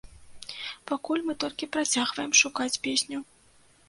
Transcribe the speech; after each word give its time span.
Пакуль 0.91 1.21
мы 1.27 1.35
толькі 1.43 1.69
працягваем 1.75 2.31
шукаць 2.39 2.79
песню. 2.89 3.21